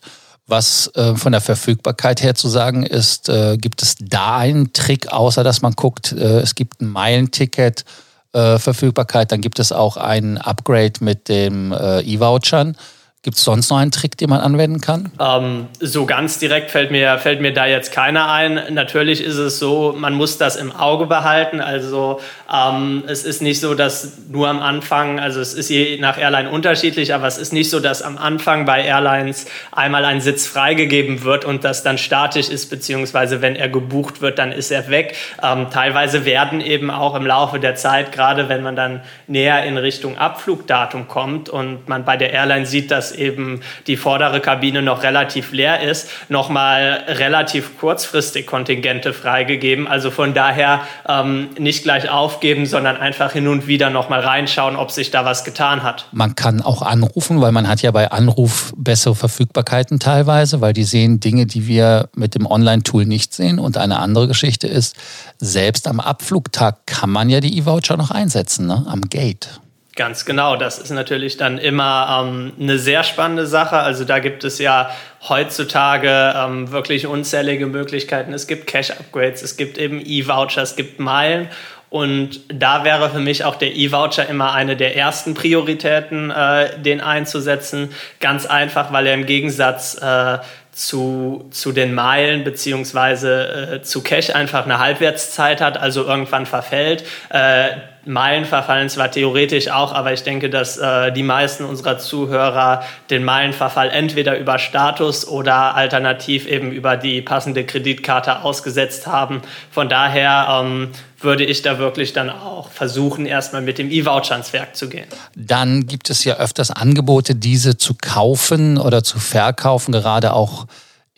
Was 0.49 0.89
äh, 0.95 1.15
von 1.15 1.31
der 1.31 1.41
Verfügbarkeit 1.41 2.23
her 2.23 2.33
zu 2.33 2.47
sagen 2.47 2.83
ist, 2.83 3.29
äh, 3.29 3.55
gibt 3.57 3.83
es 3.83 3.95
da 3.99 4.37
einen 4.37 4.73
Trick, 4.73 5.13
außer 5.13 5.43
dass 5.43 5.61
man 5.61 5.73
guckt, 5.73 6.11
äh, 6.11 6.39
es 6.39 6.55
gibt 6.55 6.81
ein 6.81 6.89
Meilenticket, 6.89 7.85
äh, 8.33 8.57
Verfügbarkeit, 8.57 9.31
dann 9.31 9.41
gibt 9.41 9.59
es 9.59 9.71
auch 9.71 9.95
ein 9.95 10.39
Upgrade 10.39 10.93
mit 11.01 11.29
dem 11.29 11.71
äh, 11.71 12.01
E-Vouchern. 12.01 12.75
Gibt 13.21 13.35
es 13.35 13.43
sonst 13.43 13.69
noch 13.69 13.79
einen 13.79 13.91
Trick, 13.91 14.15
den 14.15 14.29
man 14.29 14.39
anwenden 14.39 14.79
kann? 14.79 15.11
Ähm, 15.19 15.67
so 15.81 16.05
ganz 16.05 16.39
direkt 16.39 16.71
fällt 16.71 16.89
mir, 16.89 17.17
fällt 17.17 17.41
mir 17.41 17.51
da 17.51 17.65
jetzt 17.65 17.91
keiner 17.91 18.31
ein. 18.31 18.61
Natürlich 18.69 19.21
ist 19.21 19.35
es 19.35 19.59
so, 19.59 19.93
man 19.97 20.13
muss 20.13 20.37
das 20.37 20.55
im 20.55 20.71
Auge 20.71 21.05
behalten. 21.05 21.59
Also 21.59 22.21
ähm, 22.49 23.03
es 23.07 23.25
ist 23.25 23.41
nicht 23.41 23.59
so, 23.59 23.75
dass 23.75 24.13
nur 24.29 24.47
am 24.47 24.61
Anfang, 24.61 25.19
also 25.19 25.41
es 25.41 25.53
ist 25.53 25.69
je 25.69 25.97
nach 25.99 26.17
Airline 26.17 26.49
unterschiedlich, 26.49 27.13
aber 27.13 27.27
es 27.27 27.37
ist 27.37 27.51
nicht 27.51 27.69
so, 27.69 27.81
dass 27.81 28.01
am 28.01 28.17
Anfang 28.17 28.63
bei 28.63 28.85
Airlines 28.85 29.47
einmal 29.73 30.05
ein 30.05 30.21
Sitz 30.21 30.47
freigegeben 30.47 31.25
wird 31.25 31.43
und 31.43 31.65
das 31.65 31.83
dann 31.83 31.97
statisch 31.97 32.47
ist, 32.47 32.69
beziehungsweise 32.69 33.41
wenn 33.41 33.57
er 33.57 33.67
gebucht 33.67 34.21
wird, 34.21 34.39
dann 34.39 34.53
ist 34.53 34.71
er 34.71 34.87
weg. 34.87 35.17
Ähm, 35.43 35.67
teilweise 35.69 36.23
werden 36.23 36.61
eben 36.61 36.89
auch 36.89 37.15
im 37.15 37.25
Laufe 37.25 37.59
der 37.59 37.75
Zeit, 37.75 38.13
gerade 38.13 38.47
wenn 38.47 38.63
man 38.63 38.77
dann 38.77 39.01
näher 39.27 39.65
in 39.65 39.77
Richtung 39.77 40.17
Abflugdatum 40.17 41.09
kommt 41.09 41.49
und 41.49 41.89
man 41.89 42.05
bei 42.05 42.15
der 42.15 42.31
Airline 42.31 42.65
sieht, 42.65 42.91
dass 42.91 43.08
eben 43.11 43.61
die 43.87 43.97
vordere 43.97 44.39
Kabine 44.39 44.81
noch 44.81 45.03
relativ 45.03 45.51
leer 45.51 45.81
ist, 45.81 46.09
nochmal 46.29 47.03
relativ 47.07 47.77
kurzfristig 47.79 48.47
Kontingente 48.47 49.13
freigegeben. 49.13 49.87
Also 49.87 50.11
von 50.11 50.33
daher 50.33 50.81
ähm, 51.07 51.49
nicht 51.57 51.83
gleich 51.83 52.09
aufgeben, 52.09 52.65
sondern 52.65 52.97
einfach 52.97 53.33
hin 53.33 53.47
und 53.47 53.67
wieder 53.67 53.89
nochmal 53.89 54.21
reinschauen, 54.21 54.75
ob 54.75 54.91
sich 54.91 55.11
da 55.11 55.25
was 55.25 55.43
getan 55.43 55.83
hat. 55.83 56.07
Man 56.11 56.35
kann 56.35 56.61
auch 56.61 56.81
anrufen, 56.81 57.41
weil 57.41 57.51
man 57.51 57.67
hat 57.67 57.81
ja 57.81 57.91
bei 57.91 58.11
Anruf 58.11 58.73
bessere 58.75 59.15
Verfügbarkeiten 59.15 59.99
teilweise, 59.99 60.61
weil 60.61 60.73
die 60.73 60.83
sehen 60.83 61.19
Dinge, 61.19 61.45
die 61.45 61.67
wir 61.67 62.09
mit 62.15 62.35
dem 62.35 62.45
Online-Tool 62.45 63.05
nicht 63.05 63.33
sehen. 63.33 63.59
Und 63.59 63.77
eine 63.77 63.99
andere 63.99 64.27
Geschichte 64.27 64.67
ist, 64.67 64.95
selbst 65.37 65.87
am 65.87 65.99
Abflugtag 65.99 66.85
kann 66.85 67.09
man 67.09 67.29
ja 67.29 67.39
die 67.39 67.57
E-Voucher 67.57 67.97
noch 67.97 68.11
einsetzen, 68.11 68.67
ne? 68.67 68.85
am 68.87 69.01
Gate. 69.01 69.59
Ganz 69.99 70.23
genau, 70.23 70.55
das 70.55 70.79
ist 70.79 70.91
natürlich 70.91 71.35
dann 71.35 71.57
immer 71.57 72.23
ähm, 72.23 72.53
eine 72.57 72.79
sehr 72.79 73.03
spannende 73.03 73.45
Sache. 73.45 73.79
Also 73.79 74.05
da 74.05 74.19
gibt 74.19 74.45
es 74.45 74.57
ja 74.57 74.91
heutzutage 75.27 76.33
ähm, 76.37 76.71
wirklich 76.71 77.05
unzählige 77.05 77.65
Möglichkeiten. 77.65 78.31
Es 78.33 78.47
gibt 78.47 78.65
Cash-Upgrades, 78.65 79.41
es 79.41 79.57
gibt 79.57 79.77
eben 79.77 79.99
E-Voucher, 79.99 80.61
es 80.61 80.77
gibt 80.77 81.01
Meilen. 81.01 81.49
Und 81.89 82.39
da 82.47 82.85
wäre 82.85 83.09
für 83.09 83.19
mich 83.19 83.43
auch 83.43 83.55
der 83.55 83.75
E-Voucher 83.75 84.29
immer 84.29 84.53
eine 84.53 84.77
der 84.77 84.95
ersten 84.95 85.33
Prioritäten, 85.33 86.31
äh, 86.31 86.79
den 86.79 87.01
einzusetzen. 87.01 87.89
Ganz 88.21 88.45
einfach, 88.45 88.93
weil 88.93 89.05
er 89.05 89.15
im 89.15 89.25
Gegensatz 89.25 90.01
äh, 90.01 90.37
zu, 90.71 91.49
zu 91.51 91.73
den 91.73 91.93
Meilen 91.93 92.45
beziehungsweise 92.45 93.73
äh, 93.73 93.81
zu 93.81 94.01
Cash 94.01 94.29
einfach 94.29 94.63
eine 94.63 94.79
Halbwertszeit 94.79 95.59
hat, 95.59 95.77
also 95.77 96.05
irgendwann 96.05 96.45
verfällt. 96.45 97.03
Äh, 97.31 97.71
Meilen 98.09 98.45
verfallen 98.45 98.89
zwar 98.89 99.11
theoretisch 99.11 99.69
auch, 99.69 99.93
aber 99.93 100.11
ich 100.13 100.23
denke, 100.23 100.49
dass 100.49 100.77
äh, 100.77 101.11
die 101.11 101.21
meisten 101.21 101.63
unserer 101.63 101.99
Zuhörer 101.99 102.81
den 103.11 103.23
Meilenverfall 103.23 103.91
entweder 103.91 104.39
über 104.39 104.57
Status 104.57 105.27
oder 105.27 105.75
alternativ 105.75 106.47
eben 106.47 106.71
über 106.71 106.97
die 106.97 107.21
passende 107.21 107.63
Kreditkarte 107.65 108.41
ausgesetzt 108.41 109.05
haben. 109.05 109.43
Von 109.69 109.89
daher 109.89 110.47
ähm, 110.63 110.87
würde 111.19 111.45
ich 111.45 111.61
da 111.61 111.77
wirklich 111.77 112.11
dann 112.11 112.31
auch 112.31 112.71
versuchen, 112.71 113.27
erstmal 113.27 113.61
mit 113.61 113.77
dem 113.77 113.91
E-Voucher 113.91 114.31
ans 114.31 114.53
Werk 114.53 114.75
zu 114.75 114.89
gehen. 114.89 115.07
Dann 115.35 115.85
gibt 115.85 116.09
es 116.09 116.23
ja 116.23 116.37
öfters 116.37 116.71
Angebote, 116.71 117.35
diese 117.35 117.77
zu 117.77 117.93
kaufen 117.93 118.79
oder 118.79 119.03
zu 119.03 119.19
verkaufen, 119.19 119.91
gerade 119.91 120.33
auch 120.33 120.65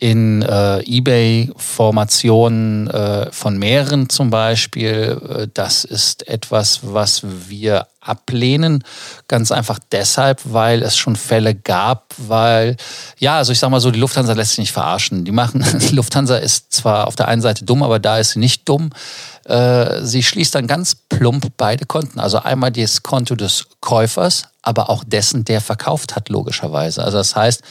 in 0.02 0.42
äh, 0.42 0.80
eBay-Formationen 0.80 2.90
äh, 2.90 3.30
von 3.30 3.56
mehreren 3.56 4.08
zum 4.08 4.30
Beispiel. 4.30 5.20
Äh, 5.28 5.46
das 5.54 5.84
ist 5.84 6.26
etwas, 6.26 6.80
was 6.82 7.22
wir 7.22 7.86
ablehnen. 8.00 8.82
Ganz 9.28 9.52
einfach 9.52 9.78
deshalb, 9.92 10.40
weil 10.42 10.82
es 10.82 10.96
schon 10.96 11.14
Fälle 11.14 11.54
gab, 11.54 12.12
weil, 12.18 12.76
ja, 13.20 13.36
also 13.36 13.52
ich 13.52 13.60
sag 13.60 13.70
mal 13.70 13.78
so, 13.78 13.92
die 13.92 14.00
Lufthansa 14.00 14.32
lässt 14.32 14.50
sich 14.50 14.58
nicht 14.58 14.72
verarschen. 14.72 15.24
Die 15.24 15.30
machen, 15.30 15.64
die 15.78 15.94
Lufthansa 15.94 16.36
ist 16.36 16.72
zwar 16.72 17.06
auf 17.06 17.14
der 17.14 17.28
einen 17.28 17.40
Seite 17.40 17.64
dumm, 17.64 17.84
aber 17.84 18.00
da 18.00 18.18
ist 18.18 18.32
sie 18.32 18.40
nicht 18.40 18.68
dumm. 18.68 18.90
Äh, 19.44 20.02
sie 20.02 20.24
schließt 20.24 20.56
dann 20.56 20.66
ganz 20.66 20.96
plump 20.96 21.52
beide 21.56 21.86
Konten. 21.86 22.18
Also 22.18 22.38
einmal 22.38 22.72
das 22.72 23.04
Konto 23.04 23.36
des 23.36 23.66
Käufers, 23.80 24.48
aber 24.62 24.90
auch 24.90 25.04
dessen, 25.04 25.44
der 25.44 25.60
verkauft 25.60 26.16
hat, 26.16 26.28
logischerweise. 26.28 27.04
Also 27.04 27.18
das 27.18 27.36
heißt, 27.36 27.62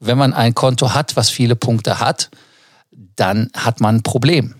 wenn 0.00 0.18
man 0.18 0.32
ein 0.32 0.54
Konto 0.54 0.94
hat, 0.94 1.16
was 1.16 1.30
viele 1.30 1.56
Punkte 1.56 2.00
hat, 2.00 2.30
dann 3.16 3.50
hat 3.56 3.80
man 3.80 3.96
ein 3.96 4.02
Problem. 4.02 4.54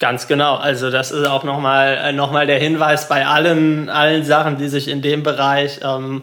Ganz 0.00 0.26
genau. 0.26 0.56
Also 0.56 0.90
das 0.90 1.12
ist 1.12 1.26
auch 1.26 1.44
nochmal 1.44 1.96
äh, 1.96 2.12
noch 2.12 2.32
mal 2.32 2.46
der 2.46 2.58
Hinweis 2.58 3.08
bei 3.08 3.26
allen, 3.26 3.88
allen 3.88 4.24
Sachen, 4.24 4.58
die 4.58 4.68
sich 4.68 4.88
in 4.88 5.02
dem 5.02 5.22
Bereich 5.22 5.80
ähm, 5.82 6.22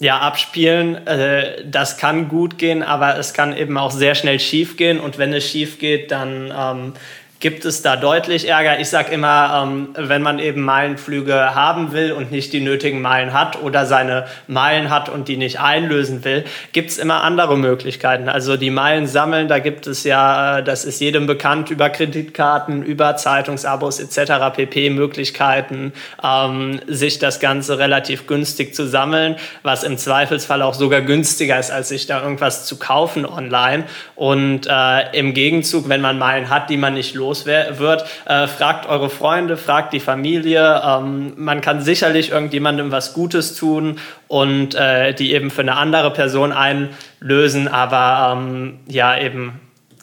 ja, 0.00 0.18
abspielen. 0.20 1.06
Äh, 1.06 1.64
das 1.66 1.98
kann 1.98 2.28
gut 2.28 2.56
gehen, 2.56 2.82
aber 2.82 3.18
es 3.18 3.34
kann 3.34 3.56
eben 3.56 3.76
auch 3.76 3.90
sehr 3.90 4.14
schnell 4.14 4.40
schief 4.40 4.76
gehen. 4.76 5.00
Und 5.00 5.18
wenn 5.18 5.32
es 5.32 5.44
schief 5.44 5.78
geht, 5.78 6.10
dann 6.10 6.52
ähm, 6.56 6.94
gibt 7.40 7.64
es 7.64 7.82
da 7.82 7.96
deutlich 7.96 8.48
Ärger. 8.48 8.80
Ich 8.80 8.88
sage 8.88 9.12
immer, 9.12 9.62
ähm, 9.62 9.88
wenn 9.96 10.22
man 10.22 10.38
eben 10.40 10.62
Meilenflüge 10.62 11.54
haben 11.54 11.92
will 11.92 12.12
und 12.12 12.32
nicht 12.32 12.52
die 12.52 12.60
nötigen 12.60 13.00
Meilen 13.00 13.32
hat 13.32 13.62
oder 13.62 13.86
seine 13.86 14.26
Meilen 14.48 14.90
hat 14.90 15.08
und 15.08 15.28
die 15.28 15.36
nicht 15.36 15.60
einlösen 15.60 16.24
will, 16.24 16.44
gibt 16.72 16.90
es 16.90 16.98
immer 16.98 17.22
andere 17.22 17.56
Möglichkeiten. 17.56 18.28
Also 18.28 18.56
die 18.56 18.70
Meilen 18.70 19.06
sammeln, 19.06 19.46
da 19.46 19.60
gibt 19.60 19.86
es 19.86 20.02
ja, 20.02 20.58
äh, 20.58 20.64
das 20.64 20.84
ist 20.84 21.00
jedem 21.00 21.26
bekannt, 21.26 21.70
über 21.70 21.90
Kreditkarten, 21.90 22.82
über 22.82 23.16
Zeitungsabos 23.16 24.00
etc. 24.00 24.54
pp. 24.54 24.90
Möglichkeiten, 24.90 25.92
ähm, 26.22 26.80
sich 26.88 27.20
das 27.20 27.38
Ganze 27.38 27.78
relativ 27.78 28.26
günstig 28.26 28.74
zu 28.74 28.88
sammeln, 28.88 29.36
was 29.62 29.84
im 29.84 29.96
Zweifelsfall 29.96 30.62
auch 30.62 30.74
sogar 30.74 31.02
günstiger 31.02 31.58
ist, 31.58 31.70
als 31.70 31.88
sich 31.90 32.06
da 32.06 32.20
irgendwas 32.20 32.66
zu 32.66 32.78
kaufen 32.78 33.24
online. 33.24 33.84
Und 34.16 34.66
äh, 34.66 35.16
im 35.16 35.34
Gegenzug, 35.34 35.88
wenn 35.88 36.00
man 36.00 36.18
Meilen 36.18 36.50
hat, 36.50 36.68
die 36.68 36.76
man 36.76 36.94
nicht 36.94 37.14
los 37.14 37.27
los 37.28 37.46
wird. 37.46 38.04
Äh, 38.24 38.46
fragt 38.46 38.88
eure 38.88 39.10
Freunde, 39.10 39.56
fragt 39.56 39.92
die 39.92 40.00
Familie. 40.00 40.82
Ähm, 40.84 41.34
man 41.36 41.60
kann 41.60 41.82
sicherlich 41.82 42.30
irgendjemandem 42.30 42.90
was 42.90 43.12
Gutes 43.12 43.54
tun 43.54 43.98
und 44.28 44.74
äh, 44.74 45.14
die 45.14 45.32
eben 45.32 45.50
für 45.50 45.62
eine 45.62 45.76
andere 45.76 46.12
Person 46.12 46.52
einlösen, 46.52 47.68
aber 47.68 48.36
ähm, 48.36 48.80
ja, 48.86 49.18
eben 49.18 49.60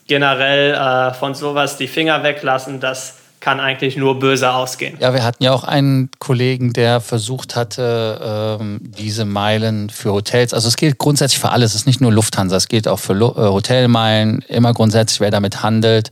generell 0.07 0.73
äh, 0.73 1.13
von 1.13 1.33
sowas 1.33 1.77
die 1.77 1.87
Finger 1.87 2.23
weglassen, 2.23 2.79
das 2.79 3.17
kann 3.45 3.59
eigentlich 3.59 3.95
nur 3.95 4.17
böse 4.17 4.51
ausgehen. 4.51 4.97
Ja, 4.99 5.13
wir 5.13 5.23
hatten 5.23 5.43
ja 5.43 5.53
auch 5.53 5.63
einen 5.63 6.09
Kollegen, 6.17 6.73
der 6.73 6.99
versucht 6.99 7.55
hatte, 7.55 8.57
ähm, 8.59 8.79
diese 8.81 9.23
Meilen 9.23 9.91
für 9.91 10.13
Hotels, 10.13 10.51
also 10.51 10.67
es 10.67 10.77
gilt 10.77 10.97
grundsätzlich 10.97 11.39
für 11.39 11.51
alles, 11.51 11.75
es 11.75 11.81
ist 11.81 11.85
nicht 11.85 12.01
nur 12.01 12.11
Lufthansa, 12.11 12.55
es 12.55 12.67
gilt 12.67 12.87
auch 12.87 12.97
für 12.97 13.13
äh, 13.13 13.17
Hotelmeilen, 13.19 14.43
immer 14.47 14.73
grundsätzlich, 14.73 15.19
wer 15.19 15.29
damit 15.29 15.61
handelt, 15.61 16.09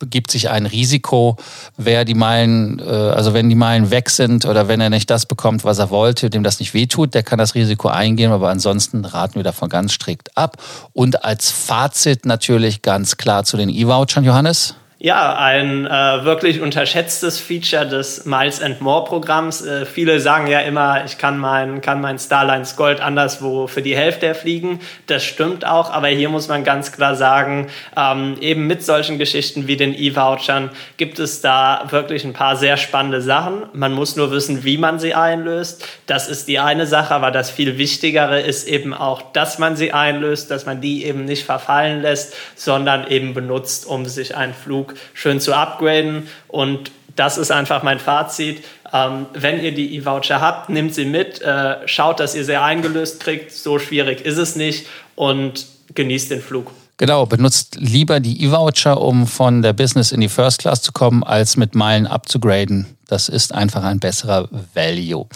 begibt 0.00 0.32
sich 0.32 0.50
ein 0.50 0.66
Risiko, 0.66 1.36
wer 1.76 2.04
die 2.04 2.14
Meilen, 2.14 2.80
äh, 2.80 2.82
also 2.82 3.32
wenn 3.34 3.48
die 3.48 3.54
Meilen 3.54 3.92
weg 3.92 4.10
sind 4.10 4.46
oder 4.46 4.66
wenn 4.66 4.80
er 4.80 4.90
nicht 4.90 5.08
das 5.08 5.26
bekommt, 5.26 5.62
was 5.62 5.78
er 5.78 5.90
wollte, 5.90 6.28
dem 6.30 6.42
das 6.42 6.58
nicht 6.58 6.74
wehtut, 6.74 7.14
der 7.14 7.22
kann 7.22 7.38
das 7.38 7.54
Risiko 7.54 7.86
eingehen, 7.86 8.32
aber 8.32 8.48
ansonsten 8.48 9.04
raten 9.04 9.36
wir 9.36 9.44
davon 9.44 9.68
ganz 9.68 9.92
strikt 9.92 10.36
ab. 10.36 10.56
Und 10.92 11.24
als 11.24 11.52
Fazit 11.52 12.26
natürlich 12.26 12.82
ganz 12.82 13.16
klar 13.16 13.44
zu 13.44 13.56
den 13.56 13.68
E-Vouchern, 13.68 14.24
Johannes. 14.24 14.74
Ja, 15.02 15.34
ein 15.34 15.86
äh, 15.86 15.90
wirklich 16.26 16.60
unterschätztes 16.60 17.40
Feature 17.40 17.86
des 17.86 18.26
Miles 18.26 18.60
and 18.60 18.82
More 18.82 19.06
Programms. 19.06 19.64
Äh, 19.64 19.86
viele 19.86 20.20
sagen 20.20 20.46
ja 20.46 20.60
immer, 20.60 21.06
ich 21.06 21.16
kann 21.16 21.38
mein, 21.38 21.80
kann 21.80 22.02
mein 22.02 22.18
Starlines 22.18 22.76
Gold 22.76 23.00
anderswo 23.00 23.66
für 23.66 23.80
die 23.80 23.96
Hälfte 23.96 24.26
erfliegen. 24.26 24.80
Das 25.06 25.24
stimmt 25.24 25.66
auch, 25.66 25.90
aber 25.90 26.08
hier 26.08 26.28
muss 26.28 26.48
man 26.48 26.64
ganz 26.64 26.92
klar 26.92 27.16
sagen, 27.16 27.68
ähm, 27.96 28.36
eben 28.42 28.66
mit 28.66 28.84
solchen 28.84 29.16
Geschichten 29.16 29.66
wie 29.66 29.78
den 29.78 29.94
E-Vouchern 29.94 30.68
gibt 30.98 31.18
es 31.18 31.40
da 31.40 31.86
wirklich 31.88 32.26
ein 32.26 32.34
paar 32.34 32.56
sehr 32.56 32.76
spannende 32.76 33.22
Sachen. 33.22 33.62
Man 33.72 33.94
muss 33.94 34.16
nur 34.16 34.30
wissen, 34.32 34.64
wie 34.64 34.76
man 34.76 34.98
sie 34.98 35.14
einlöst. 35.14 35.82
Das 36.08 36.28
ist 36.28 36.46
die 36.46 36.58
eine 36.58 36.86
Sache, 36.86 37.14
aber 37.14 37.30
das 37.30 37.50
viel 37.50 37.78
Wichtigere 37.78 38.38
ist 38.38 38.68
eben 38.68 38.92
auch, 38.92 39.32
dass 39.32 39.58
man 39.58 39.76
sie 39.76 39.92
einlöst, 39.92 40.50
dass 40.50 40.66
man 40.66 40.82
die 40.82 41.06
eben 41.06 41.24
nicht 41.24 41.46
verfallen 41.46 42.02
lässt, 42.02 42.34
sondern 42.54 43.06
eben 43.06 43.32
benutzt, 43.32 43.86
um 43.86 44.04
sich 44.04 44.36
einen 44.36 44.52
Flug 44.52 44.89
schön 45.14 45.40
zu 45.40 45.54
upgraden. 45.54 46.28
Und 46.48 46.90
das 47.16 47.38
ist 47.38 47.50
einfach 47.50 47.82
mein 47.82 47.98
Fazit. 47.98 48.64
Ähm, 48.92 49.26
wenn 49.32 49.62
ihr 49.62 49.72
die 49.72 49.94
E-Voucher 49.96 50.40
habt, 50.40 50.68
nehmt 50.68 50.94
sie 50.94 51.04
mit, 51.04 51.40
äh, 51.42 51.76
schaut, 51.86 52.20
dass 52.20 52.34
ihr 52.34 52.44
sie 52.44 52.56
eingelöst 52.56 53.20
kriegt. 53.20 53.52
So 53.52 53.78
schwierig 53.78 54.24
ist 54.24 54.38
es 54.38 54.56
nicht 54.56 54.86
und 55.14 55.66
genießt 55.94 56.30
den 56.30 56.40
Flug. 56.40 56.72
Genau, 56.96 57.24
benutzt 57.24 57.76
lieber 57.78 58.20
die 58.20 58.44
E-Voucher, 58.44 59.00
um 59.00 59.26
von 59.26 59.62
der 59.62 59.72
Business 59.72 60.12
in 60.12 60.20
die 60.20 60.28
First 60.28 60.58
Class 60.58 60.82
zu 60.82 60.92
kommen, 60.92 61.24
als 61.24 61.56
mit 61.56 61.74
Meilen 61.74 62.06
abzugraden. 62.06 62.86
Das 63.06 63.28
ist 63.30 63.54
einfach 63.54 63.84
ein 63.84 64.00
besserer 64.00 64.48
Value. 64.74 65.26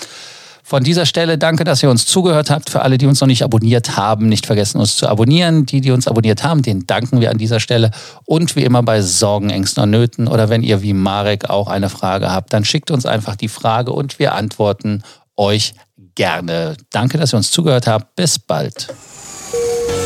Von 0.66 0.83
dieser 0.83 1.04
Stelle 1.04 1.37
danke, 1.37 1.64
dass 1.64 1.83
ihr 1.83 1.90
uns 1.90 2.06
zugehört 2.06 2.49
habt. 2.49 2.71
Für 2.71 2.80
alle, 2.80 2.97
die 2.97 3.04
uns 3.04 3.21
noch 3.21 3.28
nicht 3.28 3.44
abonniert 3.44 3.99
haben, 3.99 4.30
nicht 4.30 4.47
vergessen, 4.47 4.80
uns 4.80 4.97
zu 4.97 5.06
abonnieren. 5.06 5.66
Die, 5.66 5.83
die 5.83 5.90
uns 5.90 6.09
abonniert 6.09 6.42
haben, 6.42 6.62
denen 6.62 6.87
danken 6.87 7.21
wir 7.21 7.30
an 7.30 7.37
dieser 7.37 7.61
Stelle. 7.61 7.90
Und 8.25 8.56
wie 8.56 8.64
immer 8.64 8.83
bei 8.83 9.02
Sorgen, 9.02 9.50
Ängsten 9.50 9.83
und 9.83 9.90
Nöten 9.90 10.26
oder 10.26 10.49
wenn 10.49 10.62
ihr 10.62 10.80
wie 10.80 10.94
Marek 10.94 11.50
auch 11.50 11.68
eine 11.68 11.90
Frage 11.90 12.33
habt, 12.33 12.54
dann 12.54 12.64
schickt 12.64 12.90
uns 12.90 13.04
einfach 13.04 13.37
die 13.37 13.49
Frage 13.49 13.92
und 13.92 14.18
wir 14.18 14.35
antworten 14.35 15.02
euch 15.37 15.75
gerne. 16.14 16.78
Danke, 16.90 17.18
dass 17.18 17.35
ihr 17.35 17.37
uns 17.37 17.50
zugehört 17.50 17.87
habt. 17.87 18.16
Bis 18.16 18.38
bald. 18.38 18.88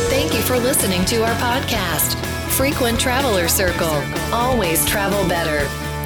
thank 0.09 0.33
you 0.33 0.41
for 0.41 0.57
listening 0.57 1.05
to 1.05 1.21
our 1.21 1.35
podcast, 1.35 2.17
Frequent 2.49 2.99
Traveler 2.99 3.47
Circle. 3.47 4.03
Always 4.33 4.83
travel 4.85 5.23
better 5.29 5.65